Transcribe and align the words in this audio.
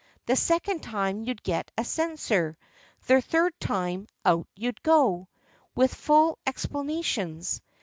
The 0.25 0.35
second 0.35 0.81
time, 0.81 1.21
you'd 1.25 1.43
get 1.43 1.69
a 1.77 1.85
censure. 1.85 2.57
The 3.05 3.21
third 3.21 3.53
time, 3.59 4.07
out 4.25 4.47
you'd 4.55 4.81
go, 4.81 5.27
with 5.75 5.93
full 5.93 6.39
explana 6.47 7.03
tions. 7.03 7.61